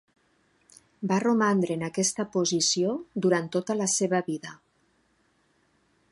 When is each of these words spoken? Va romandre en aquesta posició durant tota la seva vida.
Va 1.11 1.17
romandre 1.23 1.75
en 1.79 1.83
aquesta 1.87 2.25
posició 2.35 2.95
durant 3.25 3.49
tota 3.57 3.75
la 3.83 3.89
seva 3.97 4.23
vida. 4.31 4.55